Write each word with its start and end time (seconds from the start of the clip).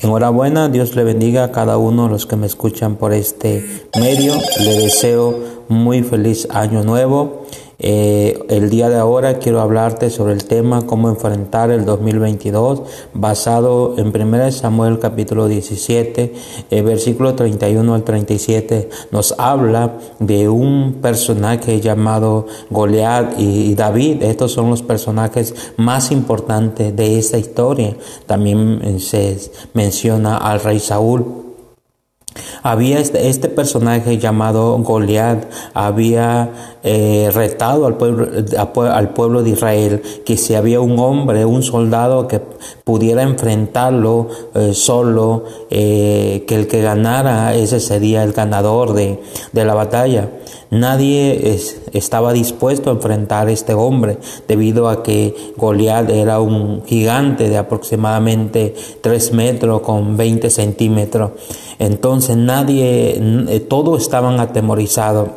Enhorabuena, 0.00 0.68
Dios 0.68 0.94
le 0.94 1.02
bendiga 1.02 1.42
a 1.42 1.50
cada 1.50 1.76
uno 1.76 2.04
de 2.04 2.10
los 2.10 2.24
que 2.24 2.36
me 2.36 2.46
escuchan 2.46 2.94
por 2.94 3.12
este 3.12 3.64
medio. 3.98 4.32
Le 4.60 4.76
deseo 4.76 5.64
muy 5.68 6.04
feliz 6.04 6.46
año 6.50 6.84
nuevo. 6.84 7.46
Eh, 7.80 8.44
el 8.48 8.70
día 8.70 8.88
de 8.88 8.96
ahora 8.96 9.38
quiero 9.38 9.60
hablarte 9.60 10.10
sobre 10.10 10.32
el 10.32 10.46
tema 10.46 10.84
cómo 10.84 11.08
enfrentar 11.08 11.70
el 11.70 11.84
2022 11.84 12.82
basado 13.14 13.94
en 13.98 14.08
1 14.08 14.50
Samuel 14.50 14.98
capítulo 14.98 15.46
17 15.46 16.34
eh, 16.70 16.82
versículo 16.82 17.36
31 17.36 17.94
al 17.94 18.02
37 18.02 18.90
nos 19.12 19.32
habla 19.38 19.92
de 20.18 20.48
un 20.48 20.98
personaje 21.00 21.80
llamado 21.80 22.46
Goliat 22.70 23.38
y, 23.38 23.76
David. 23.76 24.24
Estos 24.24 24.52
son 24.52 24.70
los 24.70 24.82
personajes 24.82 25.54
más 25.76 26.10
importantes 26.10 26.96
de 26.96 27.18
esta 27.18 27.38
historia. 27.38 27.96
También 28.26 28.80
eh, 28.82 28.98
se 28.98 29.38
menciona 29.72 30.36
al 30.36 30.60
rey 30.60 30.80
Saúl 30.80 31.47
había 32.62 32.98
este, 32.98 33.28
este, 33.28 33.48
personaje 33.48 34.18
llamado 34.18 34.76
Goliat, 34.78 35.44
había 35.74 36.50
eh, 36.82 37.30
retado 37.32 37.86
al 37.86 37.96
pueblo, 37.96 38.28
al 38.90 39.10
pueblo 39.10 39.42
de 39.42 39.50
Israel 39.50 40.02
que 40.24 40.36
si 40.36 40.54
había 40.54 40.80
un 40.80 40.98
hombre, 40.98 41.44
un 41.44 41.62
soldado 41.62 42.28
que 42.28 42.40
pudiera 42.84 43.22
enfrentarlo 43.22 44.28
eh, 44.54 44.72
solo, 44.74 45.44
eh, 45.70 46.44
que 46.46 46.54
el 46.54 46.66
que 46.66 46.82
ganara, 46.82 47.54
ese 47.54 47.80
sería 47.80 48.24
el 48.24 48.32
ganador 48.32 48.94
de, 48.94 49.20
de 49.52 49.64
la 49.64 49.74
batalla. 49.74 50.28
Nadie 50.70 51.58
estaba 51.94 52.34
dispuesto 52.34 52.90
a 52.90 52.92
enfrentar 52.92 53.48
a 53.48 53.52
este 53.52 53.72
hombre 53.72 54.18
debido 54.46 54.88
a 54.88 55.02
que 55.02 55.34
Goliat 55.56 56.10
era 56.10 56.40
un 56.40 56.84
gigante 56.84 57.48
de 57.48 57.56
aproximadamente 57.56 58.74
3 59.00 59.32
metros 59.32 59.80
con 59.80 60.18
20 60.18 60.50
centímetros. 60.50 61.30
Entonces 61.78 62.36
nadie, 62.36 63.16
eh, 63.18 63.60
todos 63.60 64.02
estaban 64.02 64.40
atemorizados. 64.40 65.30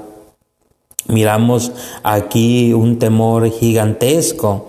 Miramos 1.07 1.71
aquí 2.03 2.73
un 2.73 2.99
temor 2.99 3.49
gigantesco. 3.49 4.67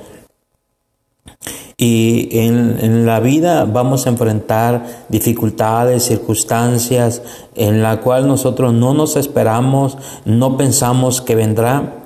Y 1.84 2.28
en, 2.38 3.06
la 3.06 3.18
vida 3.18 3.64
vamos 3.64 4.06
a 4.06 4.10
enfrentar 4.10 5.04
dificultades, 5.08 6.04
circunstancias 6.04 7.22
en 7.56 7.82
la 7.82 8.00
cual 8.00 8.28
nosotros 8.28 8.72
no 8.72 8.94
nos 8.94 9.16
esperamos, 9.16 9.98
no 10.24 10.56
pensamos 10.56 11.20
que 11.20 11.34
vendrá. 11.34 12.04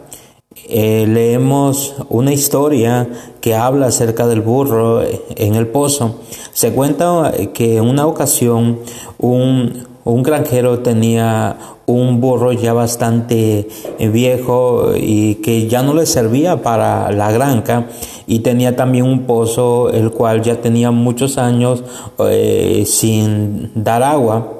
Eh, 0.70 1.06
leemos 1.06 1.94
una 2.08 2.32
historia 2.32 3.06
que 3.42 3.54
habla 3.54 3.88
acerca 3.88 4.26
del 4.26 4.40
burro 4.40 5.02
en 5.02 5.54
el 5.56 5.66
pozo. 5.66 6.20
Se 6.54 6.72
cuenta 6.72 7.34
que 7.52 7.76
en 7.76 7.84
una 7.84 8.06
ocasión 8.06 8.78
un, 9.18 9.86
un 10.04 10.22
granjero 10.22 10.78
tenía 10.78 11.58
un 11.84 12.22
burro 12.22 12.52
ya 12.52 12.72
bastante 12.72 13.68
viejo 13.98 14.92
y 14.96 15.34
que 15.36 15.68
ya 15.68 15.82
no 15.82 15.92
le 15.92 16.06
servía 16.06 16.62
para 16.62 17.12
la 17.12 17.30
granja 17.30 17.88
y 18.26 18.40
tenía 18.40 18.76
también 18.76 19.04
un 19.04 19.26
pozo 19.26 19.90
el 19.90 20.10
cual 20.10 20.42
ya 20.42 20.60
tenía 20.60 20.90
muchos 20.90 21.38
años 21.38 21.84
eh, 22.18 22.84
sin 22.86 23.70
dar 23.74 24.02
agua. 24.02 24.52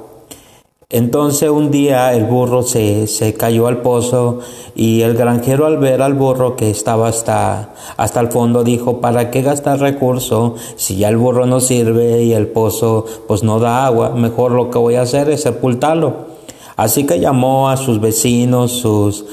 Entonces 0.88 1.50
un 1.50 1.72
día 1.72 2.14
el 2.14 2.26
burro 2.26 2.62
se, 2.62 3.08
se, 3.08 3.34
cayó 3.34 3.66
al 3.66 3.78
pozo 3.78 4.38
y 4.76 5.02
el 5.02 5.14
granjero 5.16 5.66
al 5.66 5.78
ver 5.78 6.00
al 6.00 6.14
burro 6.14 6.54
que 6.54 6.70
estaba 6.70 7.08
hasta, 7.08 7.74
hasta 7.96 8.20
el 8.20 8.28
fondo 8.28 8.62
dijo, 8.62 9.00
¿para 9.00 9.32
qué 9.32 9.42
gastar 9.42 9.80
recursos 9.80 10.52
si 10.76 10.96
ya 10.98 11.08
el 11.08 11.16
burro 11.16 11.44
no 11.44 11.58
sirve 11.58 12.22
y 12.22 12.34
el 12.34 12.46
pozo 12.46 13.04
pues 13.26 13.42
no 13.42 13.58
da 13.58 13.84
agua? 13.84 14.10
Mejor 14.10 14.52
lo 14.52 14.70
que 14.70 14.78
voy 14.78 14.94
a 14.94 15.02
hacer 15.02 15.28
es 15.28 15.42
sepultarlo. 15.42 16.35
Así 16.76 17.06
que 17.06 17.20
llamó 17.20 17.70
a 17.70 17.78
sus 17.78 18.00
vecinos, 18.00 18.72
sus 18.72 19.24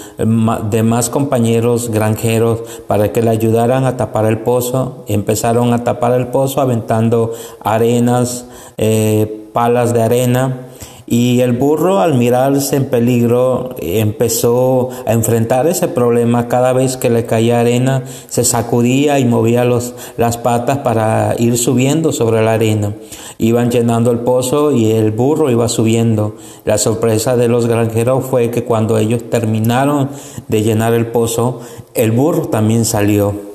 demás 0.70 1.10
compañeros 1.10 1.90
granjeros 1.90 2.62
para 2.88 3.12
que 3.12 3.22
le 3.22 3.32
ayudaran 3.32 3.86
a 3.86 3.98
tapar 3.98 4.26
el 4.26 4.40
pozo. 4.40 5.04
Empezaron 5.08 5.74
a 5.74 5.84
tapar 5.84 6.14
el 6.14 6.28
pozo 6.28 6.62
aventando 6.62 7.34
arenas, 7.60 8.46
eh, 8.78 9.50
palas 9.52 9.94
de 9.94 10.02
arena 10.02 10.68
y 11.14 11.42
el 11.42 11.52
burro 11.52 12.00
al 12.00 12.16
mirarse 12.16 12.76
en 12.76 12.86
peligro 12.86 13.76
empezó 13.78 14.90
a 15.06 15.14
enfrentar 15.14 15.68
ese 15.68 15.88
problema 15.88 16.48
cada 16.48 16.74
vez 16.74 16.98
que 16.98 17.12
le 17.12 17.28
caía 17.28 17.60
arena, 17.60 18.02
se 18.30 18.44
sacudía 18.44 19.20
y 19.20 19.26
movía 19.26 19.64
las 19.64 20.38
patas 20.38 20.80
para 20.80 21.36
ir 21.38 21.60
subiendo 21.60 22.14
sobre 22.14 22.44
la 22.44 22.54
arena. 22.54 22.96
Iban 23.38 23.70
llenando 23.70 24.10
el 24.10 24.22
pozo 24.22 24.72
y 24.72 24.90
el 24.90 25.12
burro 25.12 25.52
iba 25.52 25.70
subiendo. 25.70 26.36
La 26.66 26.80
sorpresa 26.80 27.38
de 27.38 27.48
los 27.48 27.68
granjeros 27.68 28.26
fue 28.26 28.50
que 28.50 28.64
cuando 28.64 28.98
ellos 28.98 29.30
terminaron 29.30 30.10
de 30.48 30.64
llenar 30.64 30.96
el 30.96 31.06
pozo, 31.06 31.60
el 31.94 32.12
burro 32.12 32.48
también 32.48 32.86
salió. 32.86 33.53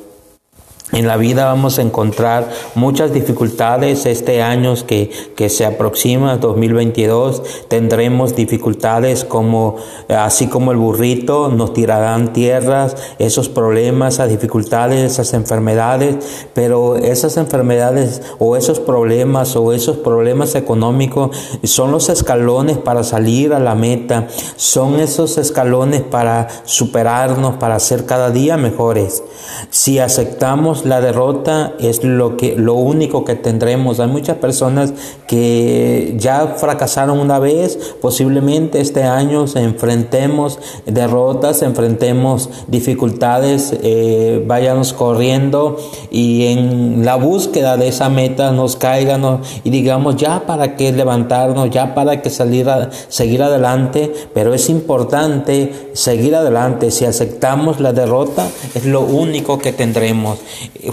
En 0.93 1.07
la 1.07 1.19
vida 1.19 1.45
vamos 1.45 1.79
a 1.79 1.83
encontrar 1.83 2.49
muchas 2.75 3.13
dificultades 3.13 4.07
este 4.07 4.41
año 4.41 4.75
que, 4.87 5.11
que 5.37 5.51
se 5.51 5.67
aproxima, 5.67 6.39
2022. 6.39 7.43
Tendremos 7.69 8.35
dificultades 8.35 9.25
como, 9.25 9.77
así 10.09 10.47
como 10.47 10.73
el 10.73 10.79
burrito, 10.79 11.51
nos 11.51 11.75
tirarán 11.75 12.33
tierras, 12.33 12.97
esos 13.19 13.51
problemas, 13.51 14.15
esas 14.15 14.31
dificultades, 14.31 15.13
esas 15.13 15.35
enfermedades, 15.35 16.47
pero 16.55 16.97
esas 16.97 17.37
enfermedades 17.37 18.23
o 18.39 18.57
esos 18.57 18.81
problemas 18.81 19.57
o 19.57 19.75
esos 19.75 19.99
problemas 19.99 20.55
económicos 20.55 21.37
son 21.65 21.93
los 21.93 22.09
escalones 22.09 22.79
para 22.79 23.05
salir 23.05 23.53
a 23.53 23.59
la 23.59 23.75
meta, 23.75 24.27
son 24.57 25.01
esos 25.01 25.37
escalones 25.37 26.01
para 26.01 26.49
superarnos, 26.65 27.57
para 27.57 27.79
ser 27.79 28.07
cada 28.07 28.31
día 28.31 28.57
mejores. 28.57 29.23
Si 29.71 29.99
aceptamos 29.99 30.78
la 30.85 31.01
derrota 31.01 31.75
es 31.79 32.05
lo 32.05 32.37
que 32.37 32.57
lo 32.57 32.75
único 32.75 33.25
que 33.25 33.35
tendremos. 33.35 34.01
Hay 34.01 34.09
muchas 34.09 34.37
personas 34.37 34.93
que 35.27 36.15
ya 36.17 36.55
fracasaron 36.57 37.19
una 37.19 37.39
vez, 37.39 37.95
posiblemente 38.01 38.81
este 38.81 39.05
año 39.05 39.47
se 39.47 39.61
enfrentemos 39.61 40.59
derrotas, 40.87 41.63
enfrentemos 41.63 42.51
dificultades, 42.67 43.77
eh, 43.83 44.43
vayamos 44.47 44.93
corriendo 44.93 45.77
y 46.11 46.47
en 46.47 47.05
la 47.05 47.17
búsqueda 47.17 47.77
de 47.77 47.89
esa 47.89 48.09
meta 48.09 48.53
nos 48.53 48.77
caigan 48.77 49.41
y 49.65 49.71
digamos 49.71 50.17
ya 50.17 50.47
para 50.47 50.77
qué 50.77 50.93
levantarnos, 50.93 51.71
ya 51.71 51.95
para 51.95 52.23
qué 52.23 52.31
salir 52.31 52.69
a 52.69 52.91
seguir 53.09 53.43
adelante, 53.43 54.13
pero 54.35 54.55
es 54.55 54.69
importante 54.69 55.91
seguir 55.93 56.35
adelante. 56.35 56.91
Si 56.91 57.05
aceptamos 57.05 57.81
la 57.81 57.93
derrota 57.93 58.49
es 58.75 58.85
lo 58.85 59.01
único 59.01 59.59
que 59.59 59.73
tendremos. 59.73 60.39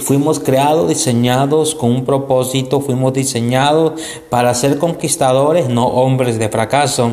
Fuimos 0.00 0.40
creados, 0.40 0.88
diseñados 0.88 1.74
con 1.74 1.90
un 1.90 2.04
propósito, 2.04 2.80
fuimos 2.80 3.12
diseñados 3.12 3.92
para 4.28 4.52
ser 4.54 4.78
conquistadores, 4.78 5.68
no 5.68 5.86
hombres 5.86 6.38
de 6.38 6.48
fracaso. 6.48 7.12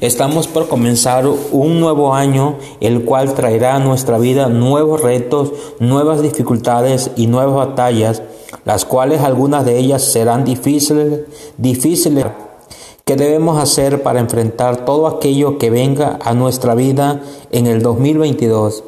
Estamos 0.00 0.46
por 0.48 0.68
comenzar 0.68 1.26
un 1.26 1.80
nuevo 1.80 2.14
año, 2.14 2.56
el 2.80 3.04
cual 3.04 3.34
traerá 3.34 3.76
a 3.76 3.78
nuestra 3.78 4.18
vida 4.18 4.48
nuevos 4.48 5.00
retos, 5.00 5.52
nuevas 5.78 6.20
dificultades 6.20 7.12
y 7.16 7.26
nuevas 7.26 7.68
batallas, 7.68 8.22
las 8.64 8.84
cuales 8.84 9.22
algunas 9.22 9.64
de 9.64 9.78
ellas 9.78 10.02
serán 10.02 10.44
difíciles, 10.44 11.20
difíciles. 11.56 12.26
¿Qué 13.04 13.16
debemos 13.16 13.58
hacer 13.58 14.02
para 14.02 14.20
enfrentar 14.20 14.84
todo 14.84 15.06
aquello 15.06 15.56
que 15.56 15.70
venga 15.70 16.18
a 16.22 16.34
nuestra 16.34 16.74
vida 16.74 17.22
en 17.50 17.66
el 17.66 17.80
2022? 17.80 18.84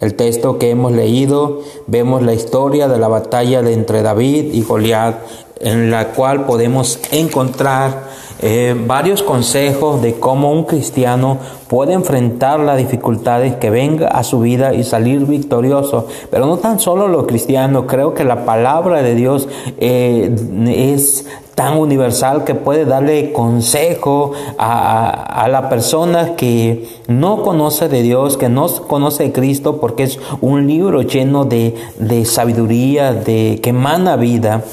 El 0.00 0.14
texto 0.14 0.58
que 0.58 0.70
hemos 0.70 0.92
leído 0.92 1.60
vemos 1.86 2.22
la 2.22 2.32
historia 2.32 2.88
de 2.88 2.98
la 2.98 3.08
batalla 3.08 3.60
de 3.60 3.74
entre 3.74 4.00
David 4.00 4.54
y 4.54 4.62
Goliat, 4.62 5.16
en 5.60 5.90
la 5.90 6.12
cual 6.12 6.46
podemos 6.46 6.98
encontrar 7.12 8.08
eh, 8.40 8.74
varios 8.86 9.22
consejos 9.22 10.00
de 10.00 10.14
cómo 10.14 10.52
un 10.52 10.64
cristiano 10.64 11.36
puede 11.70 11.92
enfrentar 11.92 12.58
las 12.58 12.78
dificultades 12.78 13.54
que 13.54 13.70
venga 13.70 14.08
a 14.08 14.24
su 14.24 14.40
vida 14.40 14.74
y 14.74 14.82
salir 14.82 15.24
victorioso. 15.26 16.08
Pero 16.28 16.46
no 16.46 16.56
tan 16.56 16.80
solo 16.80 17.06
los 17.06 17.28
cristianos, 17.28 17.84
creo 17.86 18.12
que 18.12 18.24
la 18.24 18.44
palabra 18.44 19.04
de 19.04 19.14
Dios 19.14 19.48
eh, 19.78 20.34
es 20.66 21.26
tan 21.54 21.78
universal 21.78 22.42
que 22.42 22.56
puede 22.56 22.86
darle 22.86 23.32
consejo 23.32 24.32
a, 24.58 25.46
la 25.48 25.68
persona 25.68 26.34
que 26.34 26.88
no 27.06 27.42
conoce 27.42 27.88
de 27.88 28.02
Dios, 28.02 28.36
que 28.36 28.48
no 28.48 28.66
conoce 28.88 29.22
de 29.22 29.32
Cristo, 29.32 29.78
porque 29.80 30.02
es 30.02 30.18
un 30.40 30.66
libro 30.66 31.02
lleno 31.02 31.44
de, 31.44 31.76
sabiduría, 32.24 33.12
de 33.12 33.60
que 33.62 33.70
emana 33.70 34.16
vida. 34.16 34.64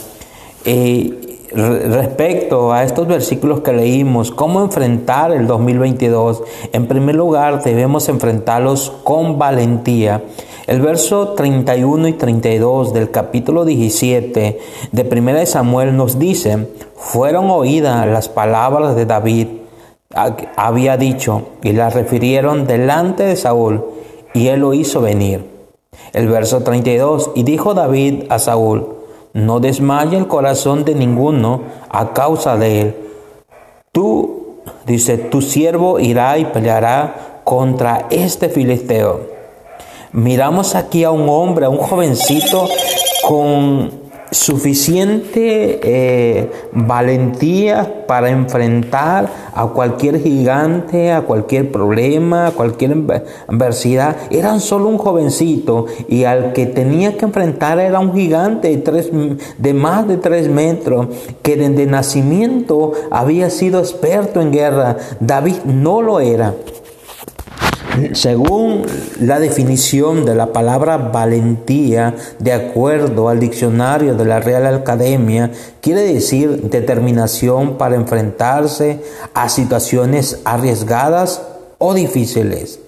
Eh, 0.65 1.16
respecto 1.51 2.73
a 2.73 2.83
estos 2.83 3.07
versículos 3.07 3.61
que 3.61 3.71
leímos, 3.71 4.31
cómo 4.31 4.61
enfrentar 4.61 5.31
el 5.31 5.47
2022, 5.47 6.43
en 6.73 6.87
primer 6.87 7.15
lugar 7.15 7.63
debemos 7.63 8.09
enfrentarlos 8.09 8.91
con 9.03 9.37
valentía. 9.37 10.23
El 10.67 10.81
verso 10.81 11.29
31 11.29 12.09
y 12.09 12.13
32 12.13 12.93
del 12.93 13.09
capítulo 13.09 13.63
17 13.63 14.59
de 14.91 15.19
1 15.19 15.45
Samuel 15.45 15.95
nos 15.95 16.19
dice, 16.19 16.67
fueron 16.95 17.49
oídas 17.49 18.05
las 18.07 18.27
palabras 18.27 18.97
de 18.97 19.05
David, 19.05 19.47
había 20.57 20.97
dicho, 20.97 21.43
y 21.63 21.71
las 21.71 21.93
refirieron 21.93 22.67
delante 22.67 23.23
de 23.23 23.37
Saúl, 23.37 23.85
y 24.33 24.47
él 24.47 24.59
lo 24.59 24.73
hizo 24.73 24.99
venir. 24.99 25.45
El 26.11 26.27
verso 26.27 26.61
32, 26.61 27.31
y 27.35 27.43
dijo 27.43 27.73
David 27.73 28.23
a 28.29 28.39
Saúl, 28.39 28.96
no 29.33 29.59
desmaye 29.59 30.17
el 30.17 30.27
corazón 30.27 30.85
de 30.85 30.95
ninguno 30.95 31.61
a 31.89 32.13
causa 32.13 32.57
de 32.57 32.81
él. 32.81 32.95
Tú, 33.91 34.61
dice, 34.85 35.17
tu 35.17 35.41
siervo 35.41 35.99
irá 35.99 36.37
y 36.37 36.45
peleará 36.45 37.41
contra 37.43 38.07
este 38.09 38.49
filisteo 38.49 39.37
Miramos 40.13 40.75
aquí 40.75 41.03
a 41.03 41.11
un 41.11 41.27
hombre, 41.29 41.65
a 41.65 41.69
un 41.69 41.77
jovencito 41.77 42.67
con 43.27 44.06
suficiente 44.31 45.79
eh, 45.83 46.51
valentía 46.73 48.05
para 48.07 48.29
enfrentar 48.29 49.29
a 49.53 49.67
cualquier 49.67 50.21
gigante, 50.21 51.11
a 51.11 51.21
cualquier 51.21 51.71
problema, 51.71 52.47
a 52.47 52.51
cualquier 52.51 52.97
adversidad. 53.47 54.15
Era 54.29 54.59
solo 54.59 54.89
un 54.89 54.97
jovencito 54.97 55.85
y 56.07 56.25
al 56.25 56.53
que 56.53 56.65
tenía 56.65 57.17
que 57.17 57.25
enfrentar 57.25 57.79
era 57.79 57.99
un 57.99 58.13
gigante 58.13 58.69
de, 58.69 58.77
tres, 58.77 59.09
de 59.57 59.73
más 59.73 60.07
de 60.07 60.17
tres 60.17 60.49
metros 60.49 61.07
que 61.41 61.55
desde 61.55 61.85
nacimiento 61.85 62.93
había 63.11 63.49
sido 63.49 63.79
experto 63.79 64.41
en 64.41 64.51
guerra. 64.51 64.97
David 65.19 65.57
no 65.65 66.01
lo 66.01 66.19
era. 66.19 66.53
Según 68.13 68.83
la 69.19 69.39
definición 69.39 70.25
de 70.25 70.35
la 70.35 70.53
palabra 70.53 70.97
valentía, 70.97 72.15
de 72.39 72.53
acuerdo 72.53 73.29
al 73.29 73.39
diccionario 73.39 74.15
de 74.15 74.25
la 74.25 74.39
Real 74.39 74.65
Academia, 74.67 75.51
quiere 75.81 76.01
decir 76.01 76.69
determinación 76.69 77.77
para 77.77 77.95
enfrentarse 77.95 79.01
a 79.33 79.49
situaciones 79.49 80.39
arriesgadas 80.45 81.41
o 81.77 81.93
difíciles 81.93 82.79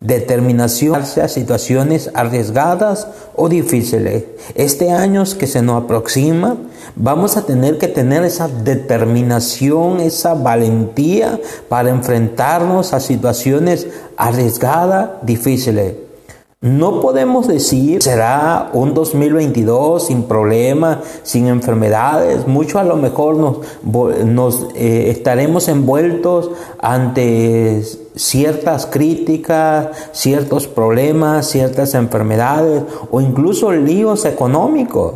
determinación 0.00 1.02
a 1.02 1.28
situaciones 1.28 2.10
arriesgadas 2.14 3.08
o 3.34 3.48
difíciles. 3.48 4.24
Este 4.54 4.90
año 4.90 5.24
que 5.38 5.46
se 5.46 5.62
nos 5.62 5.82
aproxima, 5.82 6.56
vamos 6.94 7.36
a 7.36 7.46
tener 7.46 7.78
que 7.78 7.88
tener 7.88 8.24
esa 8.24 8.48
determinación, 8.48 10.00
esa 10.00 10.34
valentía 10.34 11.40
para 11.68 11.90
enfrentarnos 11.90 12.94
a 12.94 13.00
situaciones 13.00 13.88
arriesgadas, 14.16 15.10
difíciles. 15.22 16.07
No 16.60 17.00
podemos 17.00 17.46
decir 17.46 18.02
será 18.02 18.70
un 18.72 18.92
2022 18.92 20.08
sin 20.08 20.24
problemas, 20.24 20.98
sin 21.22 21.46
enfermedades. 21.46 22.48
Mucho 22.48 22.80
a 22.80 22.82
lo 22.82 22.96
mejor 22.96 23.36
nos, 23.36 23.58
nos 24.26 24.66
eh, 24.74 25.08
estaremos 25.10 25.68
envueltos 25.68 26.50
ante 26.80 27.84
ciertas 28.16 28.86
críticas, 28.86 29.90
ciertos 30.10 30.66
problemas, 30.66 31.46
ciertas 31.46 31.94
enfermedades 31.94 32.82
o 33.12 33.20
incluso 33.20 33.70
líos 33.70 34.24
económicos. 34.24 35.14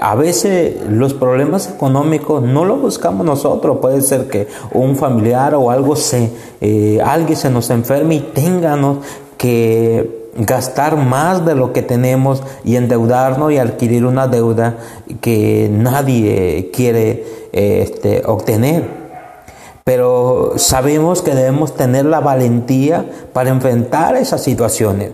A 0.00 0.16
veces 0.16 0.74
los 0.88 1.14
problemas 1.14 1.70
económicos 1.70 2.42
no 2.42 2.64
los 2.64 2.82
buscamos 2.82 3.24
nosotros. 3.24 3.78
Puede 3.80 4.00
ser 4.00 4.26
que 4.26 4.48
un 4.72 4.96
familiar 4.96 5.54
o 5.54 5.70
algo 5.70 5.94
se, 5.94 6.32
eh, 6.60 7.00
alguien 7.00 7.38
se 7.38 7.48
nos 7.48 7.70
enferme 7.70 8.16
y 8.16 8.20
tengamos 8.34 8.98
que 9.38 10.23
gastar 10.36 10.96
más 10.96 11.44
de 11.44 11.54
lo 11.54 11.72
que 11.72 11.82
tenemos 11.82 12.42
y 12.64 12.76
endeudarnos 12.76 13.52
y 13.52 13.58
adquirir 13.58 14.04
una 14.04 14.26
deuda 14.26 14.76
que 15.20 15.68
nadie 15.72 16.70
quiere 16.72 17.24
este, 17.52 18.22
obtener. 18.26 19.04
Pero 19.84 20.54
sabemos 20.56 21.20
que 21.20 21.34
debemos 21.34 21.74
tener 21.74 22.06
la 22.06 22.20
valentía 22.20 23.04
para 23.32 23.50
enfrentar 23.50 24.16
esas 24.16 24.42
situaciones. 24.42 25.10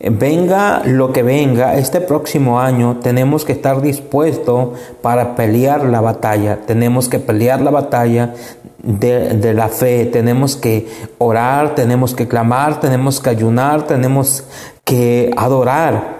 Venga 0.00 0.82
lo 0.84 1.12
que 1.12 1.24
venga, 1.24 1.76
este 1.76 2.00
próximo 2.00 2.60
año 2.60 2.98
tenemos 3.02 3.44
que 3.44 3.50
estar 3.50 3.82
dispuestos 3.82 4.78
para 5.02 5.34
pelear 5.34 5.84
la 5.84 6.00
batalla. 6.00 6.60
Tenemos 6.66 7.08
que 7.08 7.18
pelear 7.18 7.60
la 7.60 7.72
batalla 7.72 8.34
de, 8.80 9.54
la 9.54 9.68
fe, 9.68 10.06
tenemos 10.06 10.54
que 10.54 10.86
orar, 11.18 11.74
tenemos 11.74 12.14
que 12.14 12.28
clamar, 12.28 12.78
tenemos 12.78 13.20
que 13.20 13.30
ayunar, 13.30 13.88
tenemos 13.88 14.44
que 14.84 15.32
adorar. 15.36 16.18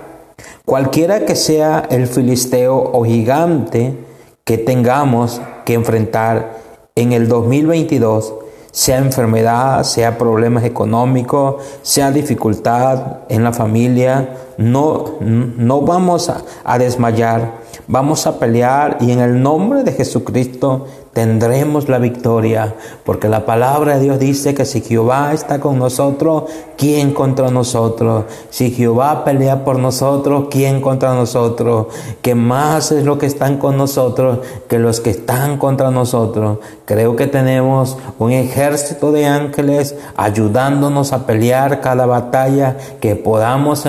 Cualquiera 0.64 1.24
que 1.24 1.36
sea 1.36 1.86
el 1.88 2.08
filisteo 2.08 2.90
o 2.92 3.04
gigante 3.04 3.94
que 4.42 4.58
tengamos 4.58 5.40
que 5.64 5.74
enfrentar 5.74 6.58
en 6.96 7.12
el 7.12 7.28
2022, 7.28 8.34
sea 8.70 8.98
enfermedad, 8.98 9.82
sea 9.84 10.18
problemas 10.18 10.64
económicos, 10.64 11.62
sea 11.82 12.10
dificultad 12.10 13.18
en 13.28 13.44
la 13.44 13.52
familia, 13.52 14.36
no, 14.56 15.16
no 15.20 15.80
vamos 15.82 16.28
a, 16.28 16.42
a 16.64 16.78
desmayar, 16.78 17.58
vamos 17.86 18.26
a 18.26 18.38
pelear 18.38 18.98
y 19.00 19.12
en 19.12 19.20
el 19.20 19.42
nombre 19.42 19.84
de 19.84 19.92
Jesucristo 19.92 20.86
tendremos 21.18 21.88
la 21.88 21.98
victoria, 21.98 22.76
porque 23.04 23.28
la 23.28 23.44
palabra 23.44 23.96
de 23.96 24.04
Dios 24.04 24.20
dice 24.20 24.54
que 24.54 24.64
si 24.64 24.82
Jehová 24.82 25.32
está 25.34 25.58
con 25.58 25.76
nosotros, 25.76 26.44
¿quién 26.76 27.12
contra 27.12 27.50
nosotros? 27.50 28.26
Si 28.50 28.70
Jehová 28.70 29.24
pelea 29.24 29.64
por 29.64 29.80
nosotros, 29.80 30.46
¿quién 30.48 30.80
contra 30.80 31.14
nosotros? 31.14 31.88
Que 32.22 32.36
más 32.36 32.92
es 32.92 33.04
lo 33.04 33.18
que 33.18 33.26
están 33.26 33.56
con 33.56 33.76
nosotros 33.76 34.38
que 34.68 34.78
los 34.78 35.00
que 35.00 35.10
están 35.10 35.58
contra 35.58 35.90
nosotros. 35.90 36.58
Creo 36.84 37.16
que 37.16 37.26
tenemos 37.26 37.96
un 38.20 38.30
ejército 38.30 39.10
de 39.10 39.26
ángeles 39.26 39.96
ayudándonos 40.16 41.12
a 41.12 41.26
pelear 41.26 41.80
cada 41.80 42.06
batalla 42.06 42.76
que 43.00 43.16
podamos 43.16 43.84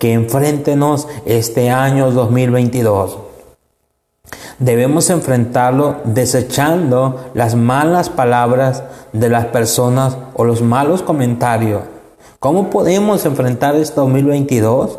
que 0.00 0.14
enfrentenos 0.14 1.06
este 1.26 1.70
año 1.70 2.10
2022. 2.10 3.25
Debemos 4.58 5.10
enfrentarlo 5.10 5.96
desechando 6.04 7.30
las 7.34 7.54
malas 7.54 8.08
palabras 8.08 8.84
de 9.12 9.28
las 9.28 9.46
personas 9.46 10.16
o 10.32 10.44
los 10.44 10.62
malos 10.62 11.02
comentarios. 11.02 11.82
¿Cómo 12.38 12.70
podemos 12.70 13.26
enfrentar 13.26 13.74
este 13.76 13.96
2022? 13.96 14.98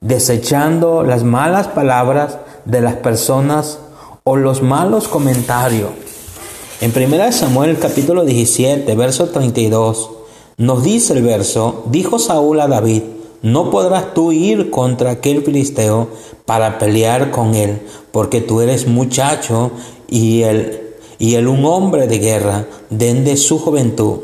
Desechando 0.00 1.02
las 1.02 1.24
malas 1.24 1.68
palabras 1.68 2.38
de 2.64 2.80
las 2.80 2.94
personas 2.94 3.80
o 4.24 4.36
los 4.36 4.62
malos 4.62 5.08
comentarios. 5.08 5.90
En 6.80 6.90
1 6.96 7.32
Samuel 7.32 7.78
capítulo 7.78 8.24
17, 8.24 8.94
verso 8.94 9.28
32, 9.28 10.10
nos 10.56 10.82
dice 10.82 11.12
el 11.12 11.22
verso, 11.22 11.84
dijo 11.90 12.18
Saúl 12.18 12.60
a 12.60 12.66
David, 12.66 13.02
no 13.42 13.70
podrás 13.70 14.14
tú 14.14 14.32
ir 14.32 14.70
contra 14.70 15.12
aquel 15.12 15.42
filisteo 15.42 16.08
para 16.44 16.78
pelear 16.78 17.30
con 17.30 17.54
él, 17.54 17.80
porque 18.12 18.40
tú 18.40 18.60
eres 18.60 18.86
muchacho 18.86 19.70
y 20.08 20.42
él, 20.42 20.94
y 21.18 21.34
él 21.34 21.48
un 21.48 21.64
hombre 21.64 22.06
de 22.06 22.18
guerra, 22.18 22.66
desde 22.90 23.36
su 23.36 23.58
juventud. 23.58 24.18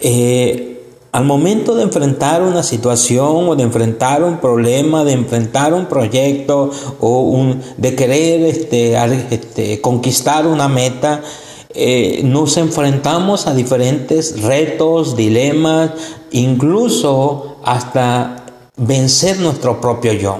Eh, 0.00 0.70
al 1.12 1.24
momento 1.24 1.74
de 1.74 1.82
enfrentar 1.82 2.42
una 2.42 2.62
situación 2.62 3.48
o 3.48 3.56
de 3.56 3.64
enfrentar 3.64 4.22
un 4.22 4.38
problema, 4.38 5.04
de 5.04 5.12
enfrentar 5.12 5.74
un 5.74 5.86
proyecto 5.86 6.70
o 7.00 7.54
de 7.76 7.94
querer 7.96 8.42
este, 8.42 8.94
este, 9.30 9.80
conquistar 9.80 10.46
una 10.46 10.68
meta, 10.68 11.20
eh, 11.74 12.22
nos 12.24 12.56
enfrentamos 12.56 13.46
a 13.46 13.54
diferentes 13.54 14.42
retos, 14.42 15.16
dilemas, 15.16 15.90
incluso 16.30 17.49
hasta 17.64 18.44
vencer 18.76 19.38
nuestro 19.38 19.80
propio 19.80 20.12
yo. 20.12 20.38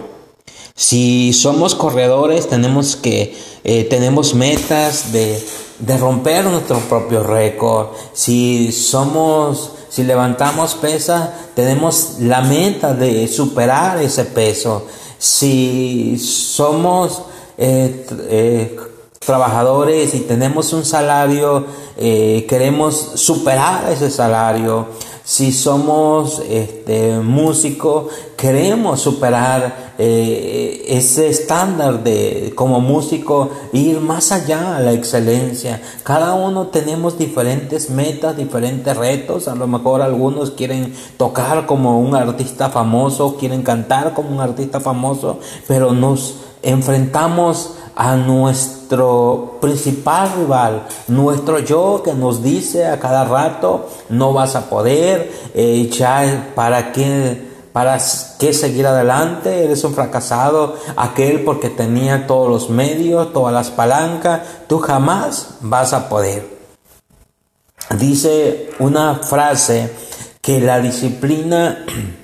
Si 0.74 1.32
somos 1.34 1.74
corredores, 1.74 2.48
tenemos 2.48 2.96
que 2.96 3.34
eh, 3.62 3.84
tenemos 3.84 4.34
metas 4.34 5.12
de, 5.12 5.38
de, 5.78 5.98
romper 5.98 6.46
nuestro 6.46 6.78
propio 6.78 7.22
récord. 7.22 7.88
Si 8.14 8.72
somos, 8.72 9.72
si 9.90 10.04
levantamos 10.04 10.74
pesas, 10.74 11.28
tenemos 11.54 12.16
la 12.20 12.40
meta 12.40 12.94
de 12.94 13.28
superar 13.28 14.00
ese 14.00 14.24
peso. 14.24 14.86
Si 15.18 16.18
somos 16.18 17.20
eh, 17.58 18.06
eh, 18.30 18.76
trabajadores 19.18 20.14
y 20.14 20.20
tenemos 20.20 20.72
un 20.72 20.86
salario, 20.86 21.66
queremos 21.98 22.96
superar 23.16 23.92
ese 23.92 24.10
salario. 24.10 24.86
Si 25.30 25.52
somos 25.52 26.42
este, 26.50 27.20
músicos, 27.20 28.06
queremos 28.37 29.00
superar 29.00 29.92
eh, 29.96 30.87
ese 30.88 31.28
estándar 31.28 32.02
de 32.02 32.52
como 32.56 32.80
músico 32.80 33.49
ir 33.72 34.00
más 34.00 34.32
allá 34.32 34.76
a 34.76 34.80
la 34.80 34.92
excelencia. 34.92 35.80
Cada 36.02 36.34
uno 36.34 36.66
tenemos 36.66 37.16
diferentes 37.16 37.90
metas, 37.90 38.37
diferentes 38.37 38.96
retos. 38.96 39.46
A 39.46 39.54
lo 39.54 39.68
mejor 39.68 40.02
algunos 40.02 40.50
quieren 40.50 40.92
tocar 41.16 41.64
como 41.64 42.00
un 42.00 42.16
artista 42.16 42.68
famoso, 42.68 43.37
quieren 43.37 43.62
cantar 43.62 44.14
como 44.14 44.30
un 44.30 44.40
artista 44.40 44.80
famoso, 44.80 45.38
pero 45.68 45.92
nos 45.92 46.38
enfrentamos 46.60 47.75
a 47.94 48.16
nuestro 48.16 48.79
principal 49.61 50.32
rival, 50.37 50.87
nuestro 51.09 51.61
yo 51.61 52.02
que 52.04 52.12
nos 52.12 52.42
dice 52.42 52.87
a 52.87 52.99
cada 52.99 53.25
rato, 53.25 53.88
no 54.09 54.32
vas 54.32 54.56
a 54.56 54.68
poder, 54.68 55.32
eh, 55.54 55.88
ya 55.92 56.52
para 56.54 56.90
qué, 56.90 57.50
para 57.73 57.99
qué 58.38 58.52
seguir 58.52 58.87
adelante, 58.87 59.64
eres 59.64 59.85
un 59.85 59.94
fracasado, 59.94 60.75
aquel 60.97 61.44
porque 61.44 61.70
tenía 61.70 62.26
todos 62.26 62.49
los 62.49 62.70
medios, 62.70 63.32
todas 63.32 63.54
las 63.54 63.70
palancas, 63.70 64.40
tú 64.66 64.78
jamás 64.80 65.54
vas 65.61 65.92
a 65.92 66.09
poder. 66.09 66.59
Dice 67.97 68.70
una 68.80 69.16
frase 69.16 69.92
que 70.40 70.61
la 70.61 70.80
disciplina 70.80 71.85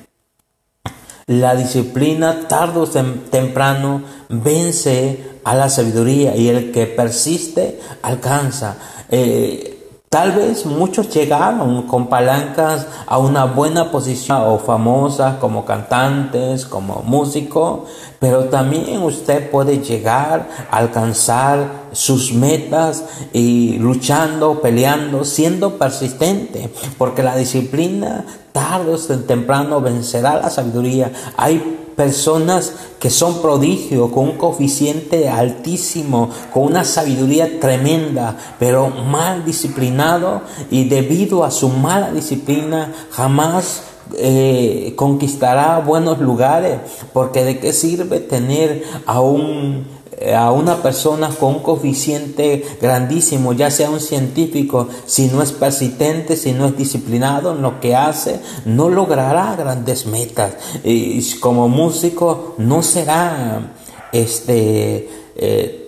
la 1.26 1.56
disciplina 1.56 2.46
tarde 2.48 2.80
o 2.80 2.86
temprano 2.86 4.02
vence 4.28 5.38
a 5.44 5.54
la 5.54 5.68
sabiduría 5.68 6.36
y 6.36 6.48
el 6.48 6.70
que 6.72 6.86
persiste 6.86 7.80
alcanza. 8.02 8.76
Eh, 9.10 9.76
Tal 10.08 10.32
vez 10.32 10.64
muchos 10.64 11.10
llegaron 11.10 11.82
con 11.82 12.06
palancas 12.06 12.86
a 13.06 13.18
una 13.18 13.44
buena 13.44 13.90
posición 13.90 14.38
o 14.46 14.58
famosas 14.58 15.36
como 15.38 15.64
cantantes, 15.64 16.64
como 16.64 17.02
músicos, 17.04 17.80
pero 18.20 18.44
también 18.44 19.02
usted 19.02 19.50
puede 19.50 19.80
llegar 19.80 20.48
a 20.70 20.76
alcanzar 20.78 21.88
sus 21.90 22.32
metas 22.32 23.04
y 23.32 23.78
luchando, 23.78 24.62
peleando, 24.62 25.24
siendo 25.24 25.76
persistente, 25.76 26.70
porque 26.96 27.24
la 27.24 27.36
disciplina 27.36 28.24
tarde 28.56 28.94
o 28.94 29.18
temprano 29.18 29.82
vencerá 29.82 30.40
la 30.40 30.48
sabiduría. 30.48 31.12
Hay 31.36 31.58
personas 31.94 32.72
que 32.98 33.10
son 33.10 33.42
prodigios, 33.42 34.10
con 34.10 34.30
un 34.30 34.38
coeficiente 34.38 35.28
altísimo, 35.28 36.30
con 36.54 36.62
una 36.62 36.82
sabiduría 36.82 37.60
tremenda, 37.60 38.34
pero 38.58 38.88
mal 38.88 39.44
disciplinado 39.44 40.40
y 40.70 40.88
debido 40.88 41.44
a 41.44 41.50
su 41.50 41.68
mala 41.68 42.12
disciplina 42.12 42.94
jamás 43.10 43.82
eh, 44.16 44.94
conquistará 44.96 45.80
buenos 45.80 46.18
lugares, 46.18 46.78
porque 47.12 47.44
de 47.44 47.58
qué 47.58 47.74
sirve 47.74 48.20
tener 48.20 48.84
a 49.04 49.20
un 49.20 49.86
a 50.34 50.50
una 50.50 50.82
persona 50.82 51.28
con 51.28 51.56
un 51.56 51.62
coeficiente 51.62 52.64
grandísimo, 52.80 53.52
ya 53.52 53.70
sea 53.70 53.90
un 53.90 54.00
científico, 54.00 54.88
si 55.04 55.28
no 55.28 55.42
es 55.42 55.52
persistente, 55.52 56.36
si 56.36 56.52
no 56.52 56.66
es 56.66 56.76
disciplinado 56.76 57.52
en 57.52 57.62
lo 57.62 57.80
que 57.80 57.94
hace, 57.94 58.40
no 58.64 58.88
logrará 58.88 59.54
grandes 59.56 60.06
metas. 60.06 60.54
Y 60.84 61.22
como 61.40 61.68
músico 61.68 62.54
no 62.58 62.82
será 62.82 63.74
este 64.12 65.08
eh, 65.36 65.82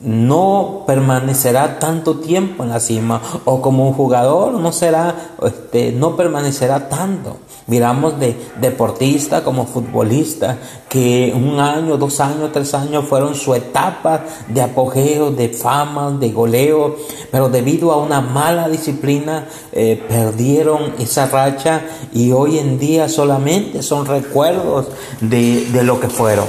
no 0.00 0.84
permanecerá 0.86 1.78
tanto 1.78 2.18
tiempo 2.18 2.62
en 2.62 2.70
la 2.70 2.78
cima 2.78 3.20
o 3.44 3.60
como 3.60 3.88
un 3.88 3.94
jugador 3.94 4.54
no 4.54 4.70
será 4.70 5.34
este, 5.42 5.90
no 5.90 6.16
permanecerá 6.16 6.88
tanto 6.88 7.38
miramos 7.68 8.18
de 8.18 8.34
deportista 8.60 9.44
como 9.44 9.66
futbolista 9.66 10.58
que 10.88 11.32
un 11.34 11.60
año 11.60 11.96
dos 11.96 12.18
años 12.18 12.50
tres 12.52 12.74
años 12.74 13.04
fueron 13.04 13.34
su 13.34 13.54
etapa 13.54 14.24
de 14.48 14.62
apogeo 14.62 15.30
de 15.30 15.50
fama 15.50 16.10
de 16.10 16.30
goleo 16.30 16.96
pero 17.30 17.48
debido 17.48 17.92
a 17.92 17.98
una 17.98 18.20
mala 18.20 18.68
disciplina 18.68 19.46
eh, 19.72 20.02
perdieron 20.08 20.94
esa 20.98 21.26
racha 21.26 21.82
y 22.12 22.32
hoy 22.32 22.58
en 22.58 22.78
día 22.78 23.08
solamente 23.08 23.82
son 23.82 24.06
recuerdos 24.06 24.86
de, 25.20 25.66
de 25.66 25.84
lo 25.84 26.00
que 26.00 26.08
fueron. 26.08 26.46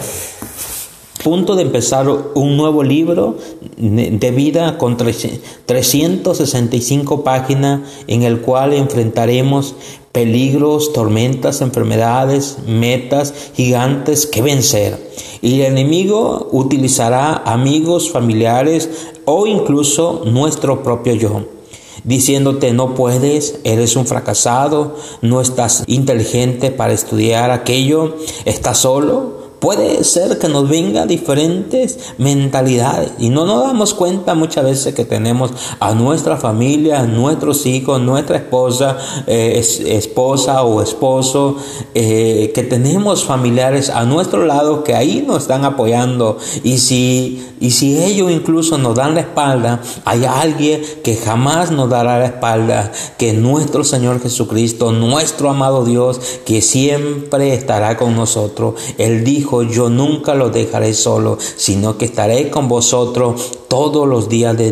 Punto 1.23 1.55
de 1.55 1.61
empezar 1.63 2.07
un 2.07 2.55
nuevo 2.55 2.81
libro 2.81 3.35
de 3.77 4.31
vida 4.31 4.77
con 4.77 4.95
365 4.95 7.25
páginas 7.25 7.81
en 8.07 8.23
el 8.23 8.39
cual 8.39 8.71
enfrentaremos 8.71 9.75
peligros, 10.11 10.93
tormentas, 10.93 11.61
enfermedades, 11.61 12.57
metas 12.67 13.33
gigantes 13.55 14.25
que 14.25 14.41
vencer. 14.41 15.09
Y 15.41 15.61
el 15.61 15.73
enemigo 15.73 16.49
utilizará 16.51 17.43
amigos, 17.45 18.09
familiares 18.11 18.89
o 19.25 19.47
incluso 19.47 20.23
nuestro 20.25 20.83
propio 20.83 21.13
yo 21.13 21.59
diciéndote 22.03 22.73
no 22.73 22.95
puedes, 22.95 23.59
eres 23.63 23.95
un 23.95 24.05
fracasado, 24.05 24.95
no 25.21 25.41
estás 25.41 25.83
inteligente 25.87 26.71
para 26.71 26.93
estudiar 26.93 27.51
aquello, 27.51 28.15
estás 28.45 28.79
solo, 28.79 29.38
Puede 29.59 30.05
ser 30.05 30.39
que 30.39 30.47
nos 30.47 30.69
venga 30.69 31.05
diferentes 31.05 31.99
mentalidades 32.17 33.11
y 33.19 33.29
no 33.29 33.45
nos 33.45 33.63
damos 33.63 33.93
cuenta 33.93 34.33
muchas 34.33 34.63
veces 34.63 34.93
que 34.93 35.03
tenemos 35.03 35.51
a 35.81 35.93
nuestra 35.93 36.37
familia, 36.37 37.01
a 37.01 37.07
nuestros 37.07 37.65
hijos, 37.65 37.99
nuestra 37.99 38.37
esposa, 38.37 38.97
eh, 39.27 39.61
esposa 39.87 40.63
o 40.63 40.81
esposo, 40.81 41.57
eh, 41.93 42.51
que 42.55 42.63
tenemos 42.63 43.25
familiares 43.25 43.89
a 43.89 44.05
nuestro 44.05 44.45
lado 44.45 44.85
que 44.85 44.95
ahí 44.95 45.25
nos 45.27 45.41
están 45.43 45.65
apoyando 45.65 46.37
y 46.63 46.77
si, 46.77 47.45
y 47.59 47.71
si 47.71 48.01
ellos 48.01 48.31
incluso 48.31 48.77
nos 48.77 48.95
dan 48.95 49.15
la 49.15 49.21
espalda, 49.21 49.81
hay 50.05 50.23
alguien 50.23 50.81
que 51.03 51.17
jamás 51.17 51.71
nos 51.71 51.89
dará 51.89 52.17
la 52.19 52.27
espalda, 52.27 52.91
que 53.17 53.33
nuestro 53.33 53.83
Señor 53.83 54.21
Jesucristo, 54.21 54.93
nuestro 54.93 55.49
amado 55.49 55.83
Dios, 55.83 56.21
que 56.45 56.61
siempre 56.61 57.53
estará 57.53 57.97
con 57.97 58.15
nosotros. 58.15 58.75
Él 58.97 59.23
dijo, 59.23 59.48
yo 59.63 59.89
nunca 59.89 60.35
lo 60.35 60.49
dejaré 60.49 60.93
solo, 60.93 61.37
sino 61.55 61.97
que 61.97 62.05
estaré 62.05 62.49
con 62.49 62.67
vosotros 62.67 63.59
todos 63.67 64.07
los 64.07 64.29
días 64.29 64.57
de, 64.57 64.71